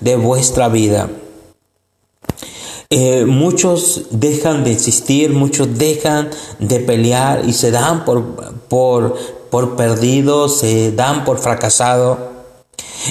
de 0.00 0.16
vuestra 0.16 0.68
vida. 0.68 1.10
Eh, 2.88 3.24
muchos 3.26 4.02
dejan 4.12 4.62
de 4.62 4.70
existir, 4.70 5.32
muchos 5.32 5.76
dejan 5.76 6.30
de 6.60 6.78
pelear 6.78 7.42
y 7.46 7.52
se 7.52 7.72
dan 7.72 8.04
por, 8.04 8.22
por, 8.68 9.16
por 9.50 9.74
perdidos, 9.76 10.60
se 10.60 10.92
dan 10.92 11.24
por 11.24 11.38
fracasados. 11.38 12.18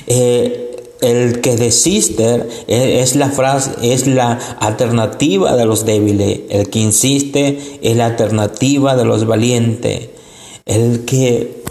Eh, 0.07 0.61
el 1.01 1.41
que 1.41 1.57
desiste 1.57 2.47
es 2.67 3.17
la 3.17 3.29
frase, 3.29 3.71
es 3.81 4.07
la 4.07 4.39
alternativa 4.59 5.55
de 5.57 5.65
los 5.65 5.85
débiles. 5.85 6.39
El 6.49 6.69
que 6.69 6.79
insiste 6.79 7.79
es 7.81 7.97
la 7.97 8.05
alternativa 8.05 8.95
de 8.95 9.03
los 9.03 9.27
valientes 9.27 10.14
el 10.65 11.05
que 11.05 11.63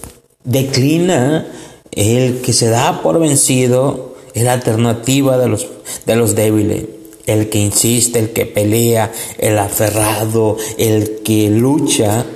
declina, 0.44 1.46
el 1.90 2.40
que 2.40 2.52
se 2.52 2.68
da 2.68 3.02
por 3.02 3.18
vencido, 3.18 4.14
es 4.34 4.44
la 4.44 4.52
alternativa 4.52 5.38
de 5.38 5.48
los, 5.48 5.66
de 6.06 6.16
los 6.16 6.34
débiles. 6.34 6.84
El 7.26 7.48
que 7.48 7.58
insiste, 7.58 8.18
el 8.18 8.32
que 8.32 8.44
pelea, 8.44 9.10
el 9.38 9.58
aferrado, 9.58 10.56
el 10.76 11.22
que 11.24 11.48
lucha, 11.48 12.26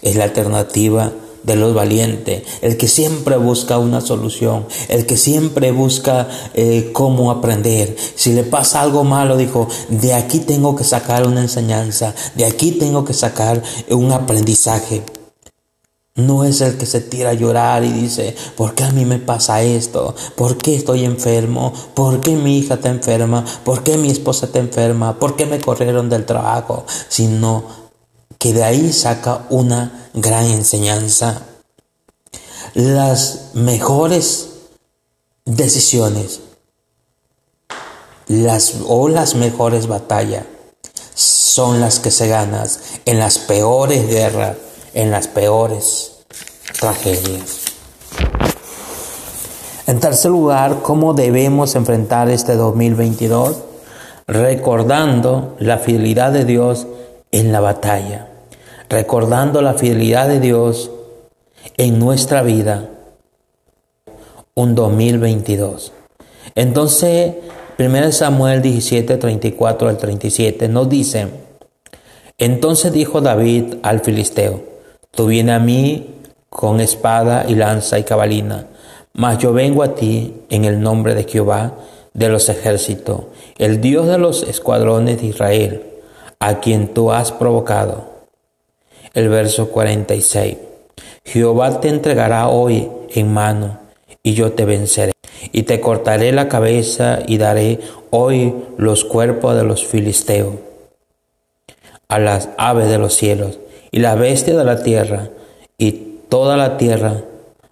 es 0.00 0.16
la 0.16 0.24
alternativa 0.24 1.12
de 1.42 1.56
los 1.56 1.74
valientes, 1.74 2.42
el 2.62 2.78
que 2.78 2.88
siempre 2.88 3.36
busca 3.36 3.78
una 3.78 4.00
solución, 4.00 4.66
el 4.88 5.04
que 5.04 5.16
siempre 5.16 5.72
busca 5.72 6.28
eh, 6.54 6.90
cómo 6.92 7.30
aprender. 7.30 7.94
Si 8.14 8.32
le 8.32 8.44
pasa 8.44 8.80
algo 8.80 9.04
malo, 9.04 9.36
dijo, 9.36 9.68
de 9.88 10.14
aquí 10.14 10.40
tengo 10.40 10.74
que 10.74 10.84
sacar 10.84 11.26
una 11.26 11.42
enseñanza, 11.42 12.14
de 12.34 12.46
aquí 12.46 12.72
tengo 12.72 13.04
que 13.04 13.12
sacar 13.12 13.62
un 13.90 14.12
aprendizaje. 14.12 15.02
No 16.16 16.44
es 16.44 16.60
el 16.60 16.78
que 16.78 16.86
se 16.86 17.00
tira 17.00 17.30
a 17.30 17.34
llorar 17.34 17.82
y 17.82 17.90
dice, 17.90 18.36
¿por 18.56 18.76
qué 18.76 18.84
a 18.84 18.92
mí 18.92 19.04
me 19.04 19.18
pasa 19.18 19.62
esto? 19.62 20.14
¿Por 20.36 20.56
qué 20.58 20.76
estoy 20.76 21.04
enfermo? 21.04 21.72
¿Por 21.94 22.20
qué 22.20 22.36
mi 22.36 22.58
hija 22.58 22.74
está 22.74 22.88
enferma? 22.88 23.44
¿Por 23.64 23.82
qué 23.82 23.96
mi 23.96 24.12
esposa 24.12 24.46
está 24.46 24.60
enferma? 24.60 25.18
¿Por 25.18 25.34
qué 25.34 25.44
me 25.44 25.60
corrieron 25.60 26.08
del 26.08 26.24
trabajo? 26.24 26.86
Sino 27.08 27.64
que 28.38 28.52
de 28.52 28.62
ahí 28.62 28.92
saca 28.92 29.46
una 29.50 30.08
gran 30.14 30.44
enseñanza. 30.44 31.42
Las 32.74 33.50
mejores 33.54 34.50
decisiones 35.44 36.40
las, 38.28 38.74
o 38.86 39.08
las 39.08 39.34
mejores 39.34 39.88
batallas 39.88 40.44
son 41.14 41.80
las 41.80 41.98
que 41.98 42.12
se 42.12 42.28
ganan 42.28 42.68
en 43.04 43.18
las 43.18 43.38
peores 43.38 44.06
guerras 44.06 44.56
en 44.94 45.10
las 45.10 45.28
peores 45.28 46.24
tragedias. 46.80 47.64
En 49.86 50.00
tercer 50.00 50.30
lugar, 50.30 50.80
¿cómo 50.82 51.12
debemos 51.12 51.74
enfrentar 51.74 52.30
este 52.30 52.54
2022? 52.54 53.58
Recordando 54.26 55.54
la 55.58 55.78
fidelidad 55.78 56.32
de 56.32 56.46
Dios 56.46 56.86
en 57.32 57.52
la 57.52 57.60
batalla. 57.60 58.28
Recordando 58.88 59.60
la 59.60 59.74
fidelidad 59.74 60.28
de 60.28 60.40
Dios 60.40 60.90
en 61.76 61.98
nuestra 61.98 62.42
vida 62.42 62.88
un 64.54 64.74
2022. 64.74 65.92
Entonces, 66.54 67.34
1 67.78 68.12
Samuel 68.12 68.62
17, 68.62 69.16
34 69.16 69.88
al 69.88 69.98
37 69.98 70.68
nos 70.68 70.88
dice, 70.88 71.26
entonces 72.38 72.92
dijo 72.92 73.20
David 73.20 73.74
al 73.82 74.00
filisteo, 74.00 74.73
tú 75.14 75.26
vienes 75.26 75.56
a 75.56 75.58
mí 75.58 76.06
con 76.48 76.80
espada 76.80 77.44
y 77.48 77.54
lanza 77.54 77.98
y 77.98 78.04
cabalina, 78.04 78.66
mas 79.12 79.38
yo 79.38 79.52
vengo 79.52 79.82
a 79.82 79.94
ti 79.94 80.34
en 80.50 80.64
el 80.64 80.80
nombre 80.80 81.14
de 81.14 81.24
Jehová 81.24 81.74
de 82.12 82.28
los 82.28 82.48
ejércitos, 82.48 83.22
el 83.58 83.80
Dios 83.80 84.06
de 84.06 84.18
los 84.18 84.42
escuadrones 84.42 85.20
de 85.20 85.26
Israel, 85.26 85.82
a 86.38 86.60
quien 86.60 86.88
tú 86.88 87.12
has 87.12 87.32
provocado. 87.32 88.12
El 89.14 89.28
verso 89.28 89.68
46. 89.68 90.56
Jehová 91.24 91.80
te 91.80 91.88
entregará 91.88 92.48
hoy 92.48 92.88
en 93.10 93.32
mano, 93.32 93.78
y 94.22 94.34
yo 94.34 94.52
te 94.52 94.64
venceré, 94.64 95.12
y 95.52 95.62
te 95.64 95.80
cortaré 95.80 96.32
la 96.32 96.48
cabeza 96.48 97.20
y 97.26 97.38
daré 97.38 97.80
hoy 98.10 98.54
los 98.76 99.04
cuerpos 99.04 99.56
de 99.56 99.64
los 99.64 99.86
filisteos 99.86 100.54
a 102.08 102.18
las 102.18 102.48
aves 102.58 102.88
de 102.88 102.98
los 102.98 103.14
cielos 103.14 103.58
y 103.94 104.00
las 104.00 104.18
bestias 104.18 104.56
de 104.56 104.64
la 104.64 104.82
tierra, 104.82 105.28
y 105.78 105.92
toda 106.28 106.56
la 106.56 106.78
tierra 106.78 107.22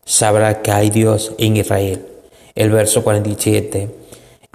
sabrá 0.05 0.63
que 0.63 0.71
hay 0.71 0.89
Dios 0.89 1.33
en 1.37 1.57
Israel. 1.57 2.07
El 2.55 2.71
verso 2.71 3.03
47. 3.03 3.93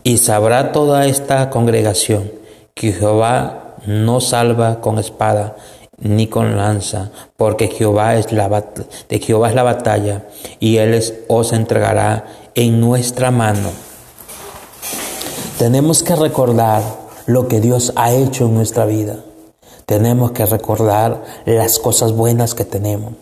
Y 0.02 0.18
sabrá 0.18 0.72
toda 0.72 1.08
esta 1.08 1.50
congregación 1.50 2.32
que 2.74 2.94
Jehová 2.94 3.76
no 3.86 4.22
salva 4.22 4.80
con 4.80 4.98
espada 4.98 5.58
ni 5.98 6.28
con 6.28 6.56
lanza, 6.56 7.12
porque 7.36 7.68
Jehová 7.68 8.16
es 8.16 8.32
la 8.32 8.48
de 9.10 9.20
Jehová 9.20 9.50
es 9.50 9.56
la 9.56 9.64
batalla 9.64 10.24
y 10.62 10.78
él 10.78 10.98
os 11.28 11.52
entregará 11.52 12.28
en 12.56 12.80
nuestra 12.80 13.30
mano. 13.30 13.72
Tenemos 15.60 16.02
que 16.02 16.16
recordar 16.16 16.82
lo 17.26 17.50
que 17.50 17.60
Dios 17.60 17.92
ha 17.98 18.14
hecho 18.14 18.46
en 18.46 18.56
nuestra 18.56 18.86
vida. 18.86 19.18
Tenemos 19.88 20.32
que 20.32 20.46
recordar 20.46 21.24
las 21.46 21.79
cosas 21.79 22.12
buenas 22.12 22.53
que 22.53 22.65
tenemos. 22.65 23.13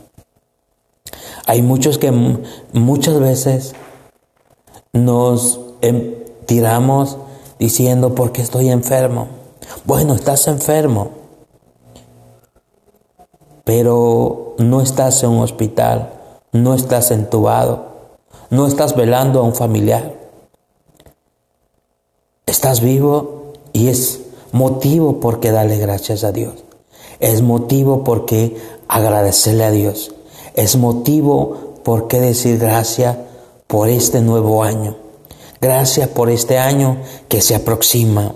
Hay 1.45 1.61
muchos 1.61 1.99
que 1.99 2.11
muchas 2.73 3.19
veces 3.19 3.75
nos 4.91 5.59
em, 5.81 6.15
tiramos 6.47 7.19
diciendo, 7.59 8.15
¿por 8.15 8.31
qué 8.31 8.41
estoy 8.41 8.69
enfermo? 8.69 9.27
Bueno, 9.83 10.15
estás 10.15 10.47
enfermo, 10.47 11.11
pero 13.63 14.55
no 14.57 14.81
estás 14.81 15.21
en 15.21 15.29
un 15.29 15.43
hospital, 15.43 16.13
no 16.51 16.73
estás 16.73 17.11
entubado, 17.11 17.89
no 18.49 18.65
estás 18.65 18.95
velando 18.95 19.39
a 19.39 19.43
un 19.43 19.53
familiar. 19.53 20.15
Estás 22.47 22.81
vivo 22.81 23.53
y 23.71 23.89
es 23.89 24.24
motivo 24.55 25.19
por 25.19 25.41
qué 25.41 25.51
darle 25.51 25.77
gracias 25.77 26.23
a 26.23 26.31
Dios. 26.31 26.63
Es 27.19 27.41
motivo 27.41 28.05
por 28.05 28.25
qué 28.25 28.55
agradecerle 28.87 29.65
a 29.65 29.71
Dios. 29.71 30.15
Es 30.53 30.77
motivo 30.77 31.73
por 31.83 32.07
qué 32.07 32.21
decir 32.21 32.57
gracias 32.57 33.17
por 33.67 33.89
este 33.89 34.21
nuevo 34.21 34.63
año. 34.63 34.95
Gracias 35.59 36.07
por 36.07 36.29
este 36.29 36.57
año 36.57 37.01
que 37.27 37.41
se 37.41 37.53
aproxima. 37.53 38.33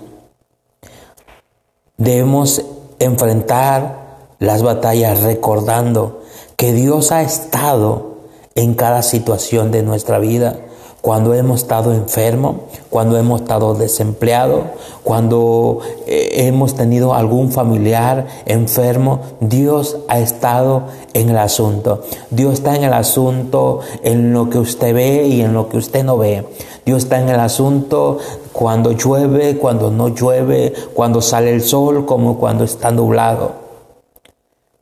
Debemos 1.96 2.64
enfrentar 2.98 4.18
las 4.38 4.62
batallas 4.62 5.22
recordando 5.22 6.20
que 6.56 6.74
Dios 6.74 7.12
ha 7.12 7.22
estado 7.22 8.18
en 8.54 8.74
cada 8.74 9.02
situación 9.02 9.70
de 9.70 9.82
nuestra 9.82 10.18
vida 10.18 10.58
cuando 11.00 11.34
hemos 11.34 11.62
estado 11.62 11.94
enfermos, 11.94 12.56
cuando 12.90 13.16
hemos 13.16 13.40
estado 13.40 13.74
desempleados, 13.74 14.64
cuando 15.02 15.80
eh, 16.06 16.46
hemos 16.46 16.74
tenido 16.74 17.14
algún 17.14 17.52
familiar 17.52 18.26
enfermo, 18.44 19.20
Dios 19.40 19.98
ha 20.08 20.18
estado 20.18 20.84
en 21.14 21.30
el 21.30 21.38
asunto. 21.38 22.02
Dios 22.30 22.54
está 22.54 22.76
en 22.76 22.84
el 22.84 22.92
asunto 22.92 23.80
en 24.02 24.32
lo 24.32 24.50
que 24.50 24.58
usted 24.58 24.94
ve 24.94 25.26
y 25.26 25.40
en 25.40 25.54
lo 25.54 25.68
que 25.68 25.78
usted 25.78 26.04
no 26.04 26.18
ve. 26.18 26.46
Dios 26.84 27.04
está 27.04 27.20
en 27.20 27.28
el 27.28 27.40
asunto 27.40 28.18
cuando 28.52 28.92
llueve, 28.92 29.56
cuando 29.56 29.90
no 29.90 30.08
llueve, 30.08 30.72
cuando 30.94 31.22
sale 31.22 31.52
el 31.52 31.62
sol, 31.62 32.04
como 32.04 32.38
cuando 32.38 32.64
está 32.64 32.90
nublado. 32.90 33.52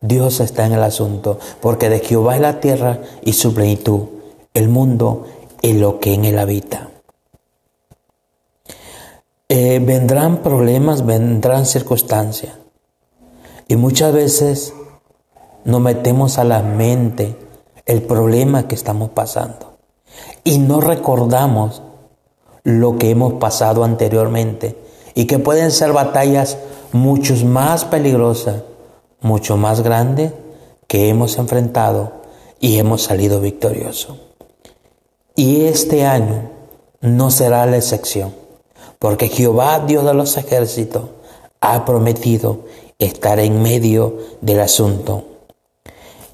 Dios 0.01 0.39
está 0.39 0.65
en 0.65 0.73
el 0.73 0.83
asunto, 0.83 1.39
porque 1.61 1.89
de 1.89 1.99
Jehová 1.99 2.35
es 2.35 2.41
la 2.41 2.61
tierra 2.61 2.99
y 3.21 3.33
su 3.33 3.53
plenitud, 3.53 4.03
el 4.53 4.69
mundo 4.69 5.25
en 5.61 5.81
lo 5.81 5.99
que 5.99 6.13
en 6.13 6.25
él 6.25 6.39
habita. 6.39 6.89
Eh, 9.47 9.81
vendrán 9.83 10.37
problemas, 10.43 11.05
vendrán 11.05 11.65
circunstancias. 11.65 12.53
Y 13.67 13.75
muchas 13.75 14.13
veces 14.13 14.73
nos 15.65 15.81
metemos 15.81 16.37
a 16.37 16.43
la 16.43 16.61
mente 16.61 17.35
el 17.85 18.03
problema 18.03 18.67
que 18.67 18.75
estamos 18.75 19.09
pasando. 19.09 19.77
Y 20.43 20.59
no 20.59 20.81
recordamos 20.81 21.81
lo 22.63 22.97
que 22.97 23.09
hemos 23.09 23.33
pasado 23.33 23.83
anteriormente. 23.83 24.77
Y 25.15 25.25
que 25.25 25.39
pueden 25.39 25.71
ser 25.71 25.93
batallas 25.93 26.57
mucho 26.91 27.33
más 27.45 27.85
peligrosas, 27.85 28.63
mucho 29.21 29.57
más 29.57 29.81
grandes 29.81 30.33
que 30.87 31.09
hemos 31.09 31.37
enfrentado 31.37 32.11
y 32.59 32.77
hemos 32.77 33.03
salido 33.03 33.41
victoriosos. 33.41 34.28
Y 35.39 35.61
este 35.67 36.05
año 36.05 36.49
no 36.99 37.31
será 37.31 37.65
la 37.65 37.77
excepción, 37.77 38.35
porque 38.99 39.29
Jehová, 39.29 39.79
Dios 39.87 40.03
de 40.03 40.13
los 40.13 40.35
ejércitos, 40.35 41.03
ha 41.61 41.85
prometido 41.85 42.65
estar 42.99 43.39
en 43.39 43.61
medio 43.61 44.17
del 44.41 44.59
asunto. 44.59 45.23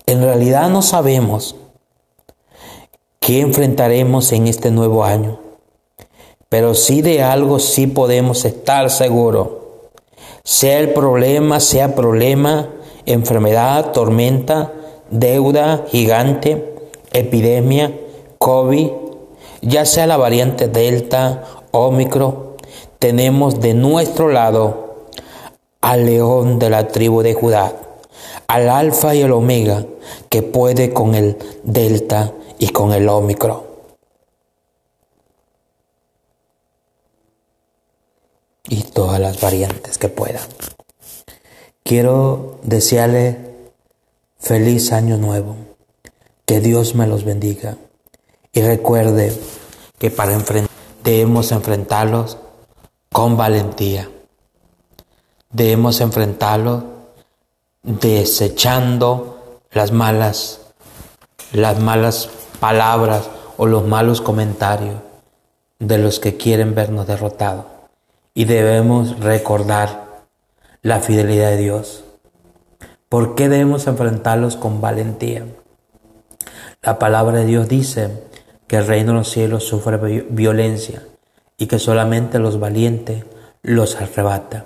En 0.07 0.23
realidad 0.23 0.69
no 0.69 0.81
sabemos 0.81 1.55
qué 3.19 3.41
enfrentaremos 3.41 4.31
en 4.31 4.47
este 4.47 4.71
nuevo 4.71 5.03
año, 5.03 5.39
pero 6.49 6.73
sí 6.73 7.03
de 7.03 7.21
algo 7.21 7.59
sí 7.59 7.85
podemos 7.85 8.43
estar 8.43 8.89
seguros. 8.89 9.49
Sea 10.43 10.79
el 10.79 10.93
problema, 10.93 11.59
sea 11.59 11.93
problema, 11.93 12.69
enfermedad, 13.05 13.91
tormenta, 13.91 14.73
deuda 15.11 15.85
gigante, 15.91 16.73
epidemia, 17.13 17.93
COVID, 18.45 18.91
ya 19.63 19.85
sea 19.85 20.05
la 20.05 20.17
variante 20.17 20.67
Delta, 20.67 21.45
Omicron, 21.71 22.57
tenemos 22.99 23.59
de 23.59 23.73
nuestro 23.73 24.29
lado 24.29 25.07
al 25.81 26.05
león 26.05 26.59
de 26.59 26.69
la 26.69 26.89
tribu 26.89 27.23
de 27.23 27.33
Judá, 27.33 27.73
al 28.47 28.69
alfa 28.69 29.15
y 29.15 29.21
el 29.21 29.31
omega, 29.31 29.87
que 30.29 30.43
puede 30.43 30.93
con 30.93 31.15
el 31.15 31.39
Delta 31.63 32.33
y 32.59 32.69
con 32.69 32.93
el 32.93 33.09
Omicron. 33.09 33.63
Y 38.69 38.83
todas 38.83 39.19
las 39.19 39.41
variantes 39.41 39.97
que 39.97 40.09
puedan. 40.09 40.45
Quiero 41.81 42.59
desearle 42.61 43.39
feliz 44.37 44.91
año 44.91 45.17
nuevo. 45.17 45.55
Que 46.45 46.59
Dios 46.59 46.93
me 46.93 47.07
los 47.07 47.23
bendiga. 47.23 47.75
Y 48.55 48.61
recuerde 48.61 49.37
que 49.99 50.09
para 50.09 50.33
enfrentar, 50.33 50.73
debemos 51.03 51.51
enfrentarlos 51.51 52.37
con 53.11 53.35
valentía. 53.35 54.09
Debemos 55.51 55.99
enfrentarlos 55.99 56.85
desechando 57.83 59.59
las 59.71 59.91
malas, 59.91 60.61
las 61.51 61.79
malas 61.81 62.29
palabras 62.61 63.29
o 63.57 63.65
los 63.65 63.85
malos 63.85 64.21
comentarios 64.21 64.95
de 65.79 65.97
los 65.97 66.21
que 66.21 66.37
quieren 66.37 66.75
vernos 66.75 67.07
derrotados. 67.07 67.65
Y 68.33 68.45
debemos 68.45 69.19
recordar 69.19 70.27
la 70.81 71.01
fidelidad 71.01 71.49
de 71.49 71.57
Dios. 71.57 72.05
¿Por 73.09 73.35
qué 73.35 73.49
debemos 73.49 73.85
enfrentarlos 73.87 74.55
con 74.55 74.79
valentía? 74.79 75.45
La 76.81 76.97
palabra 76.99 77.39
de 77.39 77.45
Dios 77.47 77.67
dice 77.67 78.23
que 78.67 78.77
el 78.77 78.87
reino 78.87 79.11
de 79.11 79.19
los 79.19 79.29
cielos 79.29 79.63
sufre 79.63 79.97
violencia 80.29 81.03
y 81.57 81.67
que 81.67 81.79
solamente 81.79 82.39
los 82.39 82.59
valientes 82.59 83.23
los 83.61 83.95
arrebata. 83.95 84.65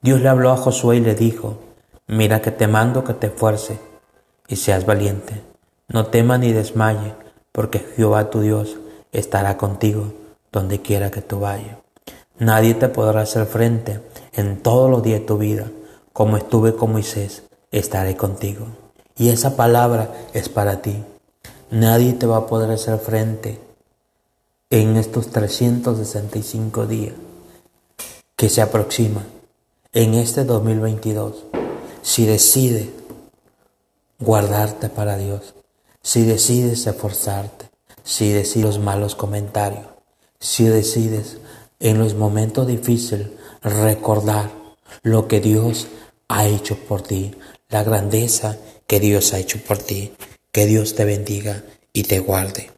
Dios 0.00 0.20
le 0.20 0.28
habló 0.28 0.50
a 0.50 0.56
Josué 0.56 0.96
y 0.96 1.00
le 1.00 1.14
dijo, 1.14 1.58
mira 2.06 2.40
que 2.40 2.50
te 2.50 2.68
mando 2.68 3.04
que 3.04 3.14
te 3.14 3.28
esfuerces 3.28 3.78
y 4.46 4.56
seas 4.56 4.86
valiente. 4.86 5.42
No 5.88 6.06
temas 6.06 6.40
ni 6.40 6.52
desmaye, 6.52 7.14
porque 7.52 7.80
Jehová 7.96 8.30
tu 8.30 8.40
Dios 8.40 8.76
estará 9.12 9.56
contigo 9.56 10.12
donde 10.52 10.80
quiera 10.80 11.10
que 11.10 11.22
tú 11.22 11.40
vayas. 11.40 11.76
Nadie 12.38 12.74
te 12.74 12.88
podrá 12.88 13.22
hacer 13.22 13.46
frente 13.46 14.00
en 14.32 14.62
todos 14.62 14.90
los 14.90 15.02
días 15.02 15.20
de 15.20 15.26
tu 15.26 15.38
vida. 15.38 15.66
Como 16.12 16.36
estuve 16.36 16.74
con 16.76 16.92
Moisés, 16.92 17.42
estaré 17.72 18.16
contigo. 18.16 18.66
Y 19.16 19.30
esa 19.30 19.56
palabra 19.56 20.12
es 20.32 20.48
para 20.48 20.80
ti. 20.80 21.02
Nadie 21.70 22.14
te 22.14 22.26
va 22.26 22.38
a 22.38 22.46
poder 22.46 22.70
hacer 22.70 22.98
frente 22.98 23.60
en 24.70 24.96
estos 24.96 25.28
365 25.28 26.86
días 26.86 27.14
que 28.36 28.48
se 28.48 28.62
aproxima 28.62 29.26
en 29.92 30.14
este 30.14 30.44
2022 30.44 31.44
si 32.00 32.24
decides 32.24 32.88
guardarte 34.18 34.88
para 34.88 35.18
Dios, 35.18 35.54
si 36.02 36.24
decides 36.24 36.86
esforzarte, 36.86 37.68
si 38.02 38.32
decides 38.32 38.64
los 38.64 38.78
malos 38.78 39.14
comentarios, 39.14 39.84
si 40.40 40.64
decides 40.64 41.36
en 41.80 41.98
los 41.98 42.14
momentos 42.14 42.66
difíciles 42.66 43.28
recordar 43.62 44.50
lo 45.02 45.28
que 45.28 45.40
Dios 45.40 45.88
ha 46.28 46.46
hecho 46.46 46.78
por 46.78 47.02
ti, 47.02 47.34
la 47.68 47.84
grandeza 47.84 48.56
que 48.86 49.00
Dios 49.00 49.34
ha 49.34 49.38
hecho 49.38 49.58
por 49.62 49.76
ti. 49.76 50.12
Que 50.58 50.66
Dios 50.66 50.96
te 50.96 51.04
bendiga 51.04 51.62
y 51.92 52.02
te 52.02 52.18
guarde. 52.18 52.77